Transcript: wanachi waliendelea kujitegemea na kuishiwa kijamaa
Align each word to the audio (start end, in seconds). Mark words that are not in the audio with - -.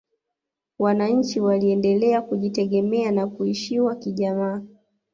wanachi 0.79 1.39
waliendelea 1.39 2.21
kujitegemea 2.21 3.11
na 3.11 3.27
kuishiwa 3.27 3.95
kijamaa 3.95 4.61